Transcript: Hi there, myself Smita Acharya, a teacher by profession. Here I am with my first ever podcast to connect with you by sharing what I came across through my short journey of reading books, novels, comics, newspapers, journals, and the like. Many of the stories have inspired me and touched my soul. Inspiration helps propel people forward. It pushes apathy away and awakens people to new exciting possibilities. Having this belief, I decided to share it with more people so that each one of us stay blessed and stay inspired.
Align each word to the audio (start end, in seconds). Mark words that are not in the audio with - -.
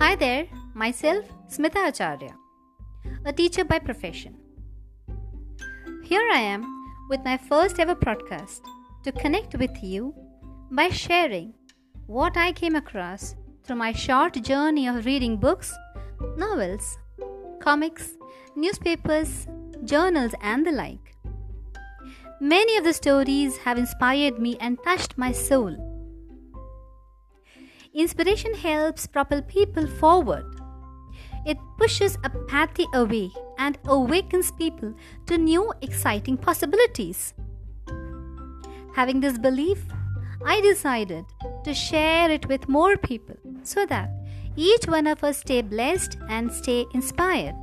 Hi 0.00 0.16
there, 0.16 0.46
myself 0.72 1.26
Smita 1.46 1.88
Acharya, 1.88 2.34
a 3.26 3.34
teacher 3.34 3.64
by 3.64 3.78
profession. 3.78 4.34
Here 6.02 6.26
I 6.32 6.38
am 6.38 6.64
with 7.10 7.20
my 7.22 7.36
first 7.36 7.78
ever 7.78 7.94
podcast 7.94 8.62
to 9.04 9.12
connect 9.12 9.56
with 9.58 9.82
you 9.82 10.14
by 10.70 10.88
sharing 10.88 11.52
what 12.06 12.38
I 12.38 12.52
came 12.52 12.76
across 12.76 13.34
through 13.62 13.76
my 13.76 13.92
short 13.92 14.42
journey 14.42 14.88
of 14.88 15.04
reading 15.04 15.36
books, 15.36 15.70
novels, 16.38 16.96
comics, 17.60 18.16
newspapers, 18.56 19.46
journals, 19.84 20.32
and 20.40 20.66
the 20.66 20.72
like. 20.72 21.14
Many 22.40 22.78
of 22.78 22.84
the 22.84 22.94
stories 22.94 23.58
have 23.58 23.76
inspired 23.76 24.38
me 24.38 24.56
and 24.60 24.82
touched 24.82 25.18
my 25.18 25.30
soul. 25.30 25.89
Inspiration 27.92 28.54
helps 28.54 29.08
propel 29.08 29.42
people 29.42 29.86
forward. 29.86 30.46
It 31.44 31.58
pushes 31.76 32.16
apathy 32.22 32.86
away 32.94 33.32
and 33.58 33.78
awakens 33.84 34.52
people 34.52 34.94
to 35.26 35.36
new 35.36 35.72
exciting 35.82 36.36
possibilities. 36.36 37.34
Having 38.94 39.20
this 39.20 39.38
belief, 39.38 39.84
I 40.46 40.60
decided 40.60 41.24
to 41.64 41.74
share 41.74 42.30
it 42.30 42.46
with 42.46 42.68
more 42.68 42.96
people 42.96 43.36
so 43.64 43.84
that 43.86 44.10
each 44.54 44.86
one 44.86 45.08
of 45.08 45.24
us 45.24 45.38
stay 45.38 45.60
blessed 45.60 46.16
and 46.28 46.52
stay 46.52 46.86
inspired. 46.94 47.56